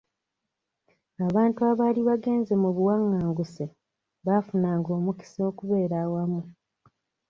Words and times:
Abantu 1.27 1.59
abaali 1.71 2.01
bagenze 2.09 2.53
mu 2.61 2.69
buwanganguse 2.75 3.63
bafunanga 4.27 4.89
omukisa 4.97 5.39
okubeera 5.49 5.95
awamu. 6.05 6.41